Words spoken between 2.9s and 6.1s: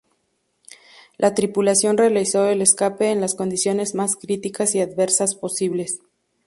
en las condiciones más críticas y adversas posibles.